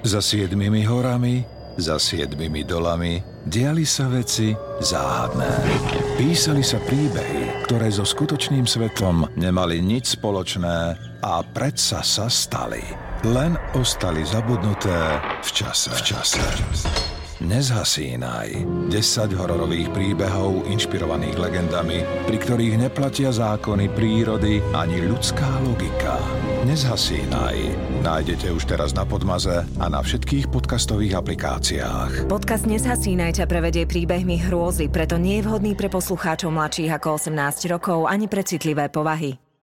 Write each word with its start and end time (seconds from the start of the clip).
Za 0.00 0.24
siedmimi 0.24 0.80
horami, 0.88 1.44
za 1.76 2.00
siedmimi 2.00 2.64
dolami 2.64 3.20
diali 3.44 3.84
sa 3.84 4.08
veci 4.08 4.48
záhadné. 4.80 5.52
Písali 6.16 6.64
sa 6.64 6.80
príbehy, 6.80 7.68
ktoré 7.68 7.92
so 7.92 8.08
skutočným 8.08 8.64
svetom 8.64 9.28
nemali 9.36 9.84
nič 9.84 10.16
spoločné 10.16 10.96
a 11.20 11.44
predsa 11.52 12.00
sa 12.00 12.32
stali. 12.32 12.80
Len 13.28 13.60
ostali 13.76 14.24
zabudnuté 14.24 15.20
v 15.44 15.50
čase. 15.52 15.92
V 15.92 16.00
čase. 16.16 16.40
Nezhasínaj. 17.44 18.64
10 18.88 19.36
hororových 19.36 19.92
príbehov 19.92 20.64
inšpirovaných 20.64 21.36
legendami, 21.36 22.00
pri 22.24 22.36
ktorých 22.40 22.88
neplatia 22.88 23.36
zákony 23.36 23.92
prírody 23.92 24.64
ani 24.72 25.04
ľudská 25.04 25.60
logika. 25.60 26.16
Nezhasínaj. 26.60 27.56
Nájdete 28.04 28.52
už 28.52 28.68
teraz 28.68 28.92
na 28.92 29.08
Podmaze 29.08 29.64
a 29.80 29.86
na 29.88 30.04
všetkých 30.04 30.52
podcastových 30.52 31.16
aplikáciách. 31.16 32.28
Podcast 32.28 32.68
Nezhasínaj 32.68 33.40
ťa 33.40 33.48
prevedie 33.48 33.88
príbehmi 33.88 34.36
hrôzy, 34.44 34.92
preto 34.92 35.16
nie 35.16 35.40
je 35.40 35.48
vhodný 35.48 35.72
pre 35.72 35.88
poslucháčov 35.88 36.52
mladších 36.52 36.92
ako 36.92 37.16
18 37.16 37.64
rokov 37.72 38.04
ani 38.04 38.28
pre 38.28 38.44
citlivé 38.44 38.92
povahy. 38.92 39.49